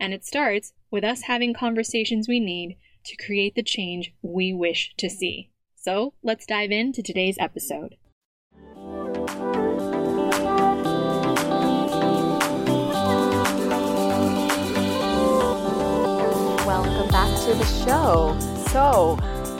[0.00, 4.94] And it starts with us having conversations we need to create the change we wish
[4.98, 5.50] to see.
[5.76, 7.96] So let's dive into today's episode.
[16.66, 18.36] Welcome back to the show.
[18.70, 19.16] So,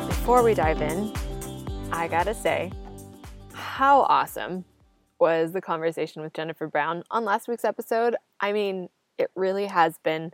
[0.08, 1.12] before we dive in,
[1.92, 2.72] I gotta say,
[3.52, 4.64] how awesome
[5.20, 8.16] was the conversation with Jennifer Brown on last week's episode?
[8.41, 10.32] I mean, it really has been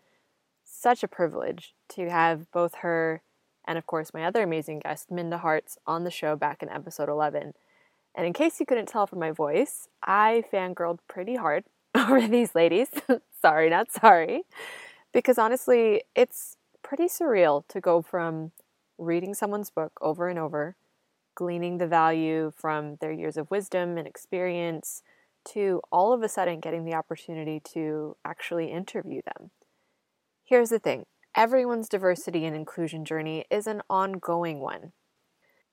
[0.65, 3.23] such a privilege to have both her
[3.67, 7.09] and, of course, my other amazing guest, Minda Harts, on the show back in episode
[7.09, 7.53] 11.
[8.15, 11.65] And in case you couldn't tell from my voice, I fangirled pretty hard
[11.95, 12.89] over these ladies.
[13.43, 14.43] sorry, not sorry.
[15.13, 18.53] Because honestly, it's pretty surreal to go from
[18.99, 20.77] reading someone's book over and over,
[21.35, 25.03] gleaning the value from their years of wisdom and experience,
[25.53, 29.51] to all of a sudden getting the opportunity to actually interview them.
[30.45, 31.05] Here's the thing
[31.37, 34.93] everyone's diversity and inclusion journey is an ongoing one.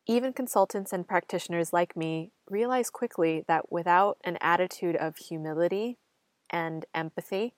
[0.06, 5.98] Even consultants and practitioners like me realize quickly that without an attitude of humility
[6.50, 7.54] and empathy,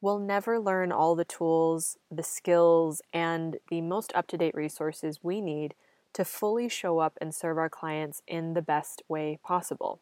[0.00, 5.20] we'll never learn all the tools, the skills, and the most up to date resources
[5.22, 5.74] we need
[6.12, 10.00] to fully show up and serve our clients in the best way possible.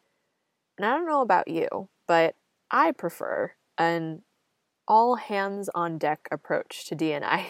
[0.77, 2.35] And I don't know about you, but
[2.69, 4.23] I prefer an
[4.87, 7.49] all hands on deck approach to D&I.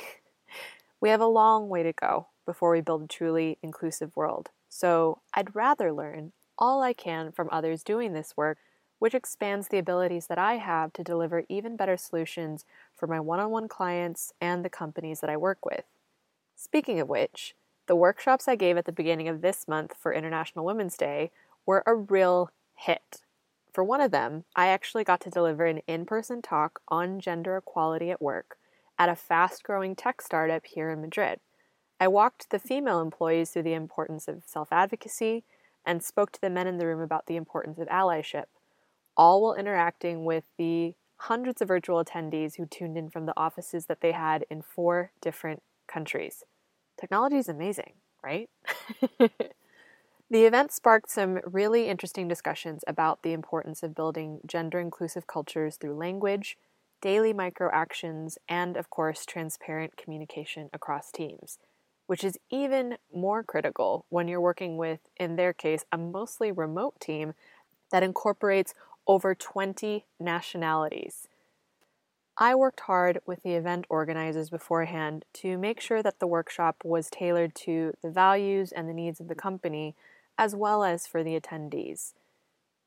[1.02, 4.50] we have a long way to go before we build a truly inclusive world.
[4.70, 8.58] So I'd rather learn all I can from others doing this work,
[9.00, 12.64] which expands the abilities that I have to deliver even better solutions
[12.96, 15.84] for my one on one clients and the companies that I work with.
[16.56, 17.56] Speaking of which,
[17.88, 21.32] the workshops I gave at the beginning of this month for International Women's Day
[21.66, 23.22] were a real hit.
[23.74, 27.58] For one of them, I actually got to deliver an in person talk on gender
[27.58, 28.58] equality at work
[28.98, 31.40] at a fast growing tech startup here in Madrid.
[32.00, 35.44] I walked the female employees through the importance of self advocacy
[35.86, 38.46] and spoke to the men in the room about the importance of allyship,
[39.16, 43.86] all while interacting with the hundreds of virtual attendees who tuned in from the offices
[43.86, 46.44] that they had in four different countries.
[47.00, 47.94] Technology is amazing,
[48.24, 48.50] right?
[50.32, 55.76] The event sparked some really interesting discussions about the importance of building gender inclusive cultures
[55.76, 56.58] through language,
[57.00, 61.60] daily micro actions, and of course, transparent communication across teams,
[62.08, 67.00] which is even more critical when you're working with, in their case, a mostly remote
[67.00, 67.36] team
[67.92, 68.74] that incorporates
[69.06, 71.28] over 20 nationalities.
[72.36, 77.12] I worked hard with the event organizers beforehand to make sure that the workshop was
[77.12, 79.96] tailored to the values and the needs of the company
[80.38, 82.14] as well as for the attendees.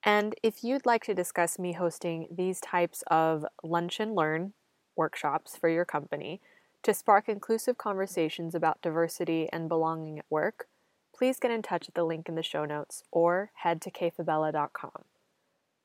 [0.04, 4.52] And if you'd like to discuss me hosting these types of lunch and learn
[4.96, 6.40] workshops for your company
[6.82, 10.68] to spark inclusive conversations about diversity and belonging at work,
[11.14, 15.04] please get in touch at the link in the show notes or head to kfabella.com.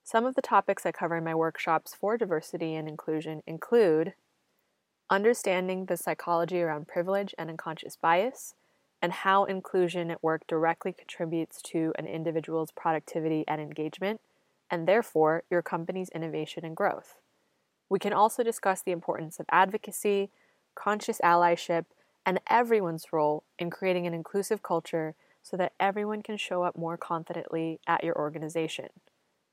[0.04, 4.14] Some of the topics I cover in my workshops for diversity and inclusion include
[5.10, 8.54] understanding the psychology around privilege and unconscious bias,
[9.04, 14.22] and how inclusion at work directly contributes to an individual's productivity and engagement,
[14.72, 17.18] and therefore your company's innovation and growth.
[17.90, 20.30] We can also discuss the importance of advocacy,
[20.74, 21.84] conscious allyship,
[22.26, 26.96] and everyone's role in creating an inclusive culture so that everyone can show up more
[26.96, 28.88] confidently at your organization.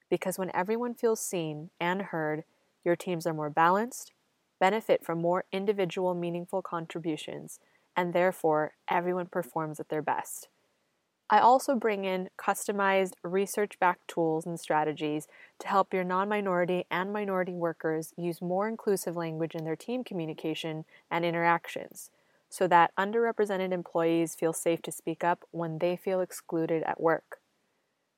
[0.08, 2.44] Because when everyone feels seen and heard,
[2.84, 4.12] your teams are more balanced,
[4.60, 7.58] benefit from more individual meaningful contributions,
[7.96, 10.48] and therefore everyone performs at their best.
[11.30, 15.28] I also bring in customized research backed tools and strategies
[15.60, 20.04] to help your non minority and minority workers use more inclusive language in their team
[20.04, 22.10] communication and interactions.
[22.52, 27.40] so that underrepresented employees feel safe to speak up when they feel excluded at work.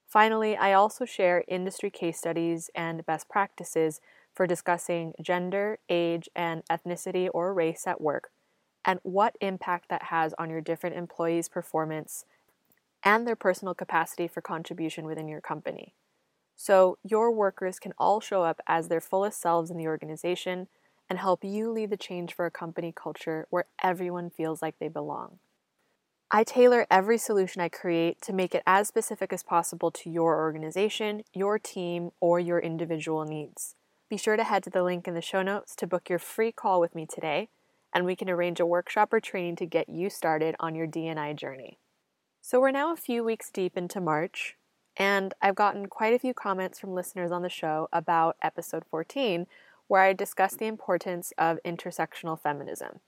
[0.06, 4.00] Finally, I also share industry case studies and best practices
[4.34, 8.30] for discussing gender, age, and ethnicity or race at work
[8.84, 12.24] and what impact that has on your different employees' performance
[13.04, 15.94] and their personal capacity for contribution within your company.
[16.56, 20.68] So, your workers can all show up as their fullest selves in the organization
[21.08, 24.88] and help you lead the change for a company culture where everyone feels like they
[24.88, 25.38] belong.
[26.30, 30.40] I tailor every solution I create to make it as specific as possible to your
[30.40, 33.74] organization, your team, or your individual needs.
[34.08, 36.50] Be sure to head to the link in the show notes to book your free
[36.50, 37.50] call with me today,
[37.92, 41.36] and we can arrange a workshop or training to get you started on your DNI
[41.36, 41.78] journey.
[42.40, 44.56] So, we're now a few weeks deep into March,
[44.96, 49.46] and I've gotten quite a few comments from listeners on the show about episode 14,
[49.86, 53.00] where I discuss the importance of intersectional feminism.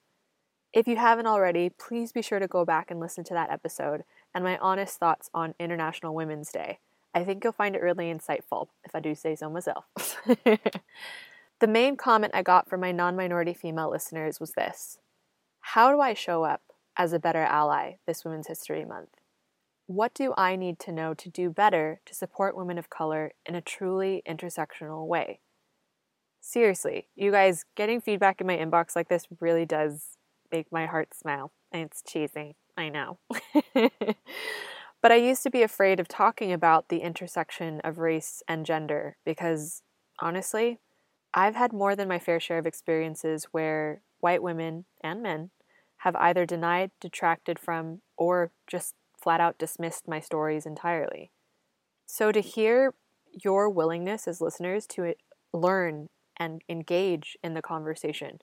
[0.73, 4.03] If you haven't already, please be sure to go back and listen to that episode
[4.35, 6.79] and my honest thoughts on International Women's Day.
[7.15, 9.85] I think you'll find it really insightful, if I do say so myself.
[11.61, 14.99] the main comment I got from my non minority female listeners was this
[15.61, 16.63] How do I show up
[16.97, 19.11] as a better ally this Women's History Month?
[19.87, 23.55] What do I need to know to do better to support women of color in
[23.55, 25.41] a truly intersectional way?
[26.41, 30.17] Seriously, you guys, getting feedback in my inbox like this really does
[30.51, 31.53] make my heart smile.
[31.73, 33.19] And it's cheesy, I know.
[33.75, 39.17] but I used to be afraid of talking about the intersection of race and gender
[39.25, 39.83] because,
[40.21, 40.79] honestly,
[41.35, 45.51] I've had more than my fair share of experiences where white women and men
[45.99, 51.31] have either denied, detracted from, or just flat out dismissed my stories entirely.
[52.07, 52.95] So to hear
[53.33, 55.13] your willingness as listeners to uh,
[55.53, 58.39] learn and engage in the conversation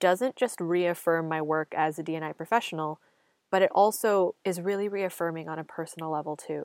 [0.00, 3.00] doesn't just reaffirm my work as a DNI professional,
[3.50, 6.62] but it also is really reaffirming on a personal level too.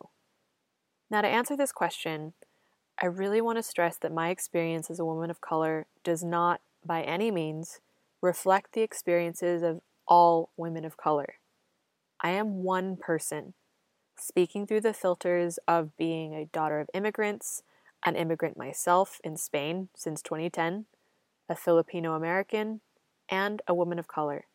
[1.09, 2.33] Now, to answer this question,
[3.03, 6.61] I really want to stress that my experience as a woman of color does not,
[6.85, 7.79] by any means,
[8.21, 11.35] reflect the experiences of all women of color.
[12.21, 13.55] I am one person,
[14.15, 17.63] speaking through the filters of being a daughter of immigrants,
[18.05, 20.85] an immigrant myself in Spain since 2010,
[21.49, 22.81] a Filipino American,
[23.27, 24.45] and a woman of color.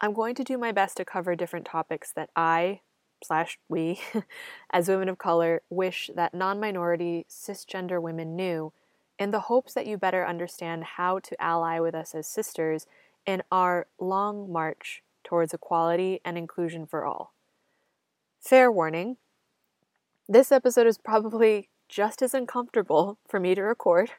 [0.00, 2.80] I'm going to do my best to cover different topics that I,
[3.22, 4.00] slash we,
[4.70, 8.72] as women of color, wish that non minority cisgender women knew
[9.18, 12.86] in the hopes that you better understand how to ally with us as sisters
[13.26, 17.34] in our long march towards equality and inclusion for all.
[18.40, 19.16] Fair warning
[20.30, 24.10] this episode is probably just as uncomfortable for me to record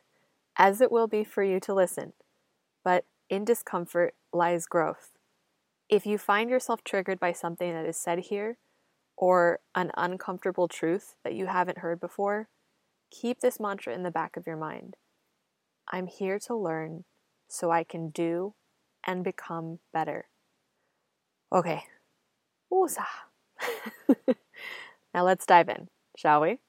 [0.57, 2.13] as it will be for you to listen,
[2.84, 5.12] but in discomfort lies growth.
[5.88, 8.57] If you find yourself triggered by something that is said here,
[9.19, 12.48] or an uncomfortable truth that you haven't heard before,
[13.12, 14.95] keep this mantra in the back of your mind.
[15.92, 17.04] I'm here to learn
[17.48, 18.56] so I can do
[19.06, 20.30] and become better.
[21.51, 21.83] Okay.
[25.13, 26.60] Now let's dive in, shall we?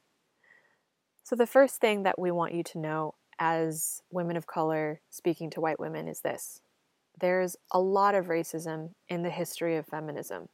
[1.22, 5.50] So, the first thing that we want you to know as women of color speaking
[5.50, 6.60] to white women is this
[7.20, 10.48] there's a lot of racism in the history of feminism.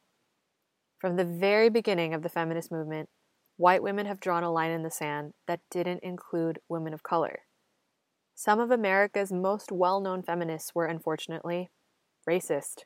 [0.99, 3.11] From the very beginning of the feminist movement,
[3.57, 7.41] white women have drawn a line in the sand that didn't include women of color.
[8.35, 11.71] Some of America's most well known feminists were unfortunately
[12.29, 12.85] racist.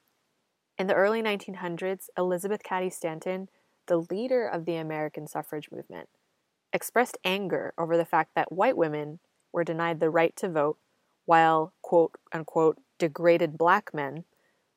[0.78, 3.48] In the early 1900s, Elizabeth Cady Stanton,
[3.86, 6.08] the leader of the American suffrage movement,
[6.72, 9.20] expressed anger over the fact that white women
[9.52, 10.78] were denied the right to vote
[11.26, 14.24] while, quote unquote, degraded black men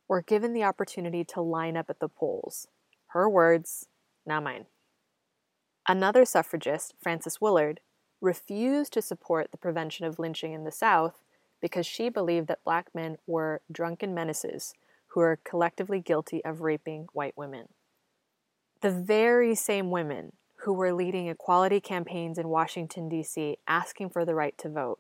[0.08, 2.68] were given the opportunity to line up at the polls.
[3.14, 3.86] Her words,
[4.26, 4.66] not mine.
[5.88, 7.80] Another suffragist, Frances Willard,
[8.22, 11.20] refused to support the prevention of lynching in the South
[11.62, 14.74] because she believed that black men were drunken menaces
[15.10, 17.68] who are collectively guilty of raping white women.
[18.82, 24.34] The very same women who were leading equality campaigns in Washington, D.C., asking for the
[24.34, 24.98] right to vote,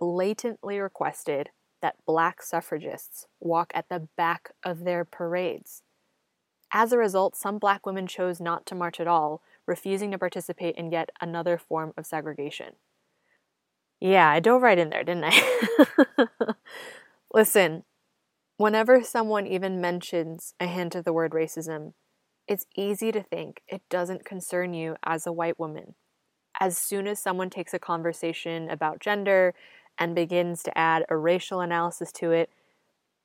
[0.00, 1.50] blatantly requested
[1.82, 5.84] that black suffragists walk at the back of their parades.
[6.72, 10.74] As a result, some black women chose not to march at all, refusing to participate
[10.76, 12.74] in yet another form of segregation.
[14.00, 16.54] Yeah, I dove right in there, didn't I?
[17.34, 17.84] Listen,
[18.62, 21.94] Whenever someone even mentions a hint of the word racism,
[22.46, 25.96] it's easy to think it doesn't concern you as a white woman.
[26.60, 29.52] As soon as someone takes a conversation about gender
[29.98, 32.50] and begins to add a racial analysis to it,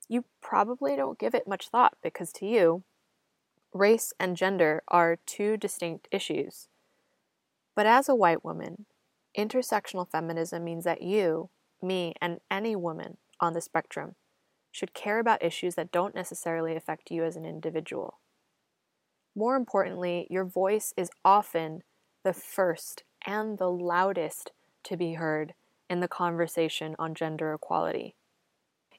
[0.08, 2.82] you probably don't give it much thought because to you,
[3.72, 6.68] race and gender are two distinct issues.
[7.74, 8.86] But as a white woman,
[9.36, 14.16] intersectional feminism means that you, me, and any woman on the spectrum
[14.72, 18.18] should care about issues that don't necessarily affect you as an individual.
[19.34, 21.82] More importantly, your voice is often
[22.24, 24.52] the first and the loudest
[24.84, 25.54] to be heard
[25.88, 28.14] in the conversation on gender equality.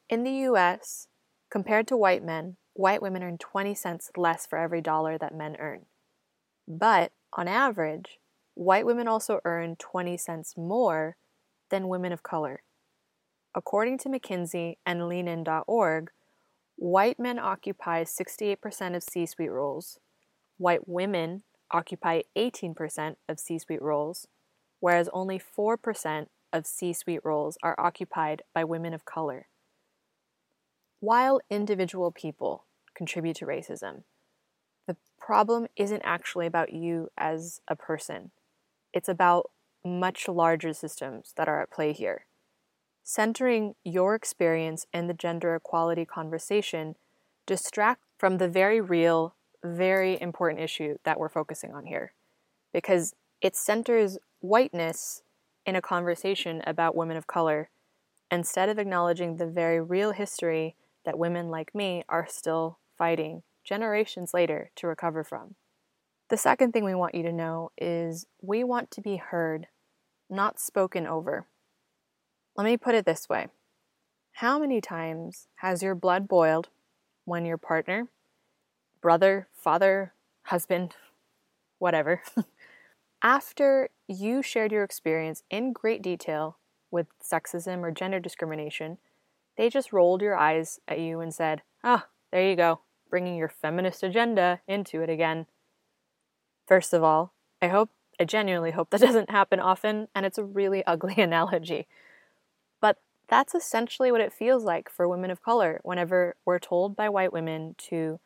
[0.09, 1.07] In the US,
[1.49, 5.57] compared to white men, white women earn 20 cents less for every dollar that men
[5.59, 5.81] earn.
[6.65, 8.19] But on average,
[8.53, 11.17] white women also earn 20 cents more
[11.69, 12.63] than women of color.
[13.53, 16.11] According to McKinsey and leanin.org,
[16.77, 19.99] white men occupy 68% of C suite roles,
[20.57, 24.25] white women occupy 18% of C suite roles,
[24.79, 29.47] whereas only 4% of C suite roles are occupied by women of color.
[31.01, 32.65] While individual people
[32.99, 34.03] contribute to racism,
[34.85, 38.31] the problem isn't actually about you as a person.
[38.93, 39.51] It's about
[39.85, 42.25] much larger systems that are at play here.
[43.01, 46.95] Centering your experience in the gender equality conversation
[47.47, 52.11] distract from the very real, very important issue that we're focusing on here.
[52.73, 55.23] Because it centers whiteness
[55.65, 57.69] in a conversation about women of color
[58.29, 60.75] instead of acknowledging the very real history
[61.05, 65.55] that women like me are still fighting generations later to recover from.
[66.29, 69.67] The second thing we want you to know is we want to be heard,
[70.29, 71.47] not spoken over.
[72.55, 73.47] Let me put it this way
[74.33, 76.69] How many times has your blood boiled
[77.25, 78.09] when your partner,
[79.01, 80.13] brother, father,
[80.43, 80.95] husband,
[81.79, 82.21] whatever,
[83.23, 86.57] after you shared your experience in great detail
[86.91, 88.97] with sexism or gender discrimination,
[89.57, 93.35] they just rolled your eyes at you and said, Ah, oh, there you go, bringing
[93.35, 95.45] your feminist agenda into it again.
[96.67, 97.89] First of all, I hope,
[98.19, 101.87] I genuinely hope that doesn't happen often, and it's a really ugly analogy.
[102.81, 102.97] But
[103.27, 107.33] that's essentially what it feels like for women of color whenever we're told by white
[107.33, 108.19] women to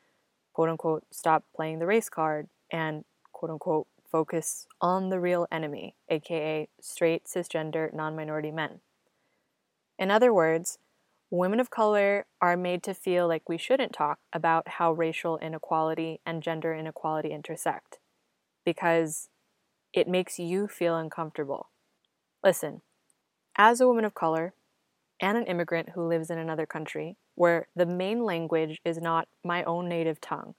[0.53, 5.95] quote unquote stop playing the race card and quote unquote focus on the real enemy,
[6.07, 8.79] aka straight, cisgender, non minority men.
[9.97, 10.77] In other words,
[11.33, 16.21] women of color are made to feel like we shouldn't talk about how racial inequality
[16.27, 17.97] and gender inequality intersect
[18.63, 19.29] because
[19.93, 21.71] it makes you feel uncomfortable.
[22.43, 22.81] Listen,
[23.57, 24.53] as a woman of color
[25.19, 29.63] and an immigrant who lives in another country where the main language is not my
[29.63, 30.53] own native tongue,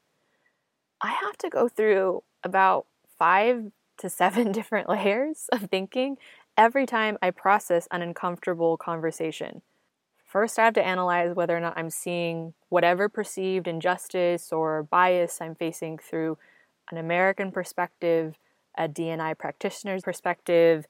[1.01, 6.17] I have to go through about five to seven different layers of thinking
[6.59, 9.63] every time I process an uncomfortable conversation.
[10.35, 15.41] First, I have to analyze whether or not I'm seeing whatever perceived injustice or bias
[15.41, 16.39] I'm facing through
[16.91, 18.35] an American perspective,
[18.77, 20.87] a DNI practitioner's perspective,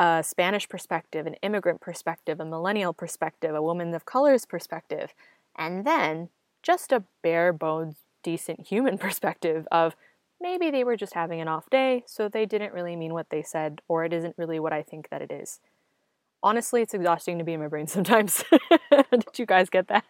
[0.00, 5.14] a Spanish perspective, an immigrant perspective, a millennial perspective, a woman of color's perspective,
[5.56, 6.28] and then
[6.64, 9.94] just a bare bones, decent human perspective of
[10.40, 13.44] maybe they were just having an off day, so they didn't really mean what they
[13.44, 15.60] said, or it isn't really what I think that it is.
[16.42, 18.44] Honestly, it's exhausting to be in my brain sometimes.
[19.10, 20.04] Did you guys get that?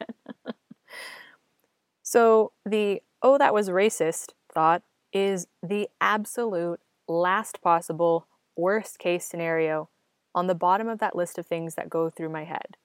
[2.03, 4.83] so, the oh, that was racist thought
[5.13, 9.89] is the absolute last possible worst case scenario
[10.35, 12.77] on the bottom of that list of things that go through my head.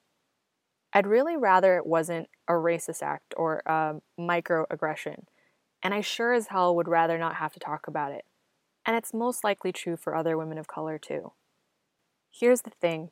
[0.93, 5.25] I'd really rather it wasn't a racist act or a microaggression
[5.83, 8.23] and I sure as hell would rather not have to talk about it.
[8.85, 11.33] And it's most likely true for other women of color too.
[12.31, 13.11] Here's the thing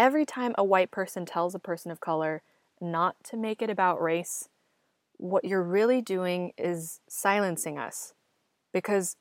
[0.00, 2.42] every time a white person tells a person of color
[2.80, 4.48] not to make it about race,
[5.18, 8.14] what you're really doing is silencing us.
[8.72, 9.16] Because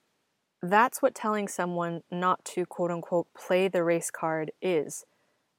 [0.62, 5.06] that's what telling someone not to quote unquote play the race card is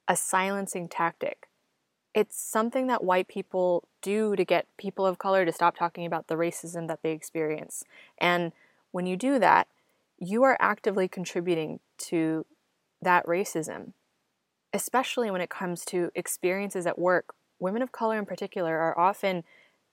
[0.07, 1.47] a silencing tactic
[2.13, 6.27] it's something that white people do to get people of color to stop talking about
[6.27, 7.83] the racism that they experience.
[8.17, 8.51] And
[8.91, 9.67] when you do that,
[10.19, 12.45] you are actively contributing to
[13.01, 13.93] that racism,
[14.73, 17.33] especially when it comes to experiences at work.
[17.59, 19.43] Women of color, in particular, are often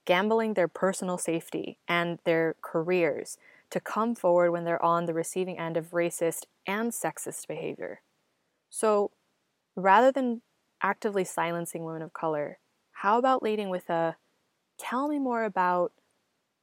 [0.05, 3.37] gambling their personal safety and their careers
[3.69, 8.01] to come forward when they're on the receiving end of racist and sexist behavior.
[8.69, 9.11] So
[9.75, 10.41] rather than
[10.81, 12.57] actively silencing women of color,
[12.91, 14.15] how about leading with a
[14.77, 15.91] tell me more about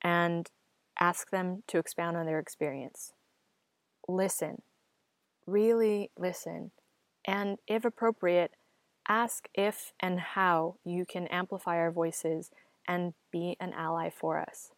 [0.02, 0.50] and
[0.98, 3.12] ask them to expound on their experience?
[4.08, 4.62] Listen,
[5.46, 6.72] really listen,
[7.26, 8.52] and if appropriate,
[9.08, 12.50] ask if and how you can amplify our voices
[12.86, 14.70] and be an ally for us.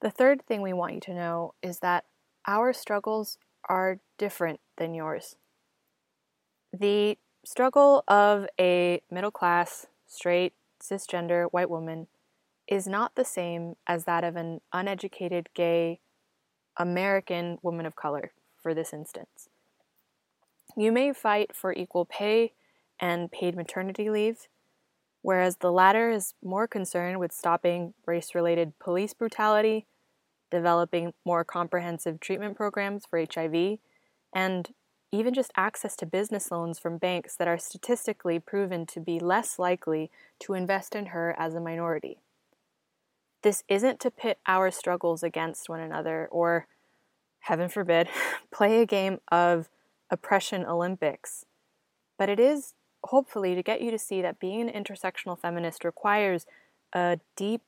[0.00, 2.04] The third thing we want you to know is that
[2.46, 3.38] our struggles
[3.68, 5.36] are different than yours.
[6.72, 12.08] The struggle of a middle class, straight, cisgender white woman
[12.66, 16.00] is not the same as that of an uneducated, gay,
[16.76, 19.48] American woman of color, for this instance.
[20.76, 22.52] You may fight for equal pay
[22.98, 24.48] and paid maternity leave,
[25.20, 29.86] whereas the latter is more concerned with stopping race related police brutality,
[30.50, 33.78] developing more comprehensive treatment programs for HIV,
[34.34, 34.70] and
[35.10, 39.58] even just access to business loans from banks that are statistically proven to be less
[39.58, 42.18] likely to invest in her as a minority.
[43.42, 46.66] This isn't to pit our struggles against one another or,
[47.40, 48.08] heaven forbid,
[48.50, 49.68] play a game of
[50.12, 51.46] oppression Olympics,
[52.18, 56.46] but it is hopefully to get you to see that being an intersectional feminist requires
[56.92, 57.62] a deep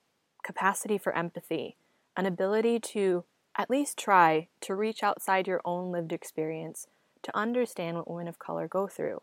[0.44, 1.76] capacity for empathy,
[2.16, 3.24] an ability to
[3.56, 6.86] at least try to reach outside your own lived experience
[7.22, 9.22] to understand what women of color go through.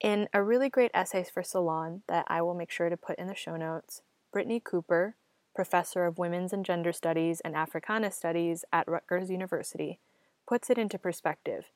[0.00, 3.26] In a really great essay for Salon that I will make sure to put in
[3.26, 4.00] the show notes,
[4.34, 5.16] Brittney Cooper,
[5.54, 9.98] professor of women's and gender studies and Africana studies at Rutgers University,
[10.46, 11.66] puts it into perspective.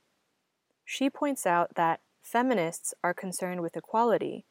[0.84, 4.44] She points out that feminists are concerned with equality,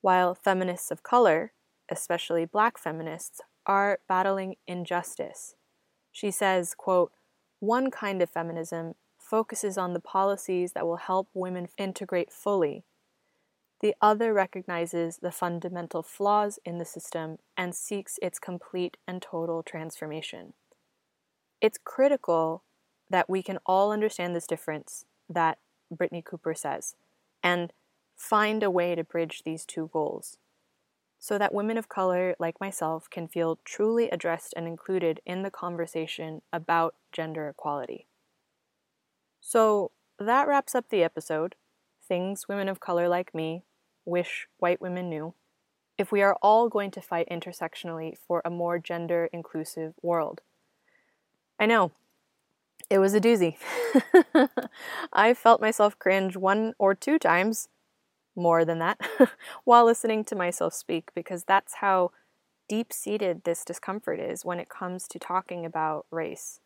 [0.00, 1.52] while feminists of color,
[1.90, 5.54] especially black feminists, are battling injustice.
[6.10, 7.12] She says, quote,
[7.60, 12.84] one kind of feminism focuses on the policies that will help women integrate fully.
[13.80, 19.62] The other recognizes the fundamental flaws in the system and seeks its complete and total
[19.62, 20.52] transformation.
[21.60, 22.62] It's critical
[23.10, 25.58] that we can all understand this difference that
[25.96, 26.94] Brittney Cooper says
[27.42, 27.72] and
[28.16, 30.38] find a way to bridge these two goals
[31.22, 35.52] so that women of color like myself can feel truly addressed and included in the
[35.52, 38.06] conversation about gender equality.
[39.40, 41.54] So that wraps up the episode.
[42.06, 43.62] Things women of color like me
[44.04, 45.34] wish white women knew.
[45.96, 50.40] If we are all going to fight intersectionally for a more gender inclusive world.
[51.60, 51.92] I know,
[52.92, 53.56] it was a doozy.
[55.14, 57.68] I felt myself cringe one or two times,
[58.36, 59.00] more than that,
[59.64, 62.10] while listening to myself speak because that's how
[62.68, 66.60] deep seated this discomfort is when it comes to talking about race.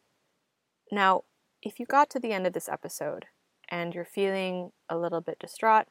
[0.90, 1.22] Now,
[1.62, 3.26] if you got to the end of this episode
[3.70, 5.86] and you're feeling a little bit distraught,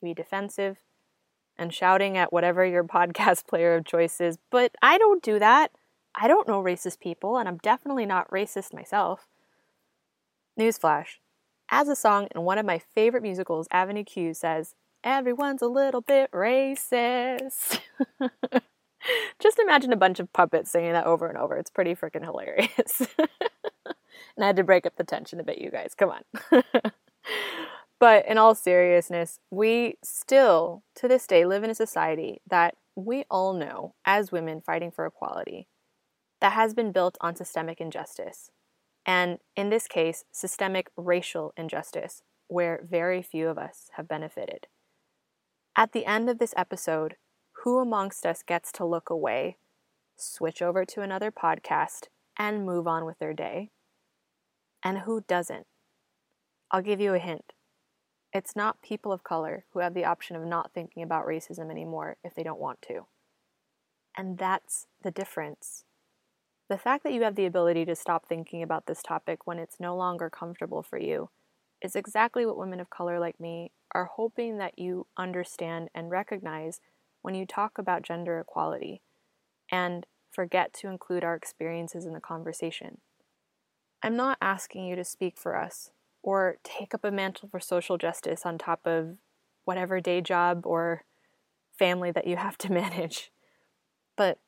[0.00, 0.78] maybe defensive,
[1.58, 5.72] and shouting at whatever your podcast player of choice is, but I don't do that.
[6.14, 9.28] I don't know racist people, and I'm definitely not racist myself.
[10.58, 11.18] Newsflash.
[11.70, 16.02] As a song in one of my favorite musicals, Avenue Q says, Everyone's a little
[16.02, 17.80] bit racist.
[19.40, 21.56] Just imagine a bunch of puppets singing that over and over.
[21.56, 23.08] It's pretty freaking hilarious.
[23.18, 25.94] and I had to break up the tension a bit, you guys.
[25.96, 26.62] Come on.
[27.98, 33.24] but in all seriousness, we still, to this day, live in a society that we
[33.30, 35.66] all know, as women fighting for equality,
[36.40, 38.50] that has been built on systemic injustice
[39.04, 44.66] and in this case, systemic racial injustice, where very few of us have benefited.
[45.76, 47.16] At the end of this episode,
[47.64, 49.56] who amongst us gets to look away,
[50.16, 53.70] switch over to another podcast, and move on with their day?
[54.82, 55.66] And who doesn't?
[56.70, 57.52] I'll give you a hint.
[58.32, 62.16] It's not people of color who have the option of not thinking about racism anymore
[62.24, 63.06] if they don't want to.
[64.16, 65.84] And that's the difference
[66.72, 69.78] the fact that you have the ability to stop thinking about this topic when it's
[69.78, 71.28] no longer comfortable for you
[71.82, 76.80] is exactly what women of color like me are hoping that you understand and recognize
[77.20, 79.02] when you talk about gender equality
[79.70, 83.02] and forget to include our experiences in the conversation.
[84.02, 85.90] I'm not asking you to speak for us
[86.22, 89.18] or take up a mantle for social justice on top of
[89.66, 91.04] whatever day job or
[91.78, 93.30] family that you have to manage.
[94.16, 94.38] But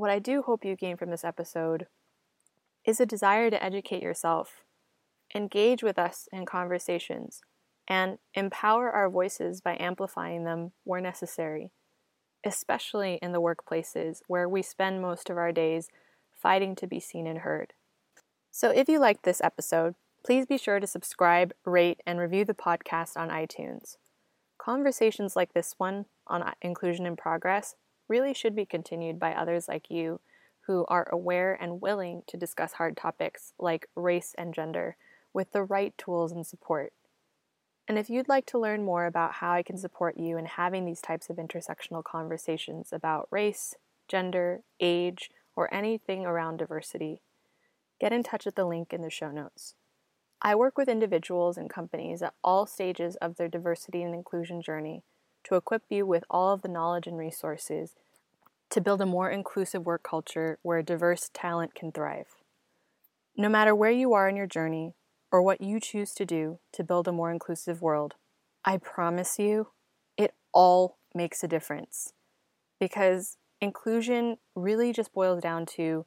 [0.00, 1.86] what I do hope you gain from this episode
[2.86, 4.64] is a desire to educate yourself,
[5.34, 7.42] engage with us in conversations,
[7.86, 11.70] and empower our voices by amplifying them where necessary,
[12.46, 15.88] especially in the workplaces where we spend most of our days
[16.32, 17.74] fighting to be seen and heard.
[18.50, 22.54] So, if you liked this episode, please be sure to subscribe, rate, and review the
[22.54, 23.98] podcast on iTunes.
[24.56, 27.74] Conversations like this one on uh, Inclusion in Progress
[28.10, 30.20] really should be continued by others like you
[30.66, 34.96] who are aware and willing to discuss hard topics like race and gender
[35.32, 36.92] with the right tools and support.
[37.88, 40.84] And if you'd like to learn more about how I can support you in having
[40.84, 43.74] these types of intersectional conversations about race,
[44.06, 47.22] gender, age, or anything around diversity,
[48.00, 49.74] get in touch at the link in the show notes.
[50.42, 55.04] I work with individuals and companies at all stages of their diversity and inclusion journey
[55.44, 57.94] to equip you with all of the knowledge and resources
[58.70, 62.36] to build a more inclusive work culture where diverse talent can thrive.
[63.36, 64.94] No matter where you are in your journey
[65.32, 68.14] or what you choose to do to build a more inclusive world,
[68.64, 69.68] I promise you,
[70.16, 72.12] it all makes a difference.
[72.78, 76.06] Because inclusion really just boils down to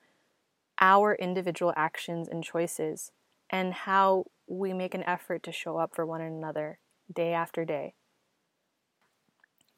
[0.79, 3.11] our individual actions and choices
[3.49, 6.79] and how we make an effort to show up for one another
[7.13, 7.93] day after day.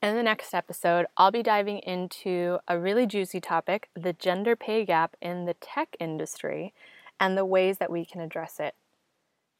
[0.06, 4.86] In the next episode, I'll be diving into a really juicy topic the gender pay
[4.86, 6.76] gap in the tech industry
[7.20, 8.76] and the ways that we can address it.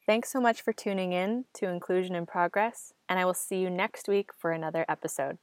[0.06, 3.68] Thanks so much for tuning in to Inclusion in Progress, and I will see you
[3.68, 5.38] next week for another episode.